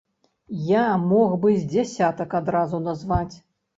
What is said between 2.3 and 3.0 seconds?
адразу